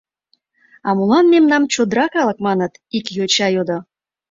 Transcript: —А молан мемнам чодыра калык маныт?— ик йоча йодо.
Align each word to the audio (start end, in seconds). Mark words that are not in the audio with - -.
—А 0.87 0.89
молан 0.97 1.25
мемнам 1.33 1.63
чодыра 1.73 2.05
калык 2.13 2.37
маныт?— 2.47 2.73
ик 2.97 3.05
йоча 3.17 3.47
йодо. 3.55 3.77